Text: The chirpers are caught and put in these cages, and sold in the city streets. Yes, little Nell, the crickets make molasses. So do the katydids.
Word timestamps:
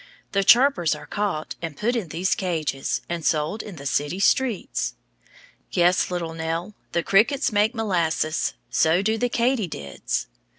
The 0.31 0.43
chirpers 0.43 0.95
are 0.95 1.05
caught 1.05 1.53
and 1.61 1.77
put 1.77 1.95
in 1.95 2.07
these 2.07 2.33
cages, 2.33 3.01
and 3.07 3.23
sold 3.23 3.61
in 3.61 3.75
the 3.75 3.85
city 3.85 4.19
streets. 4.19 4.95
Yes, 5.71 6.09
little 6.09 6.33
Nell, 6.33 6.73
the 6.91 7.03
crickets 7.03 7.51
make 7.51 7.75
molasses. 7.75 8.55
So 8.71 9.03
do 9.03 9.19
the 9.19 9.29
katydids. 9.29 10.25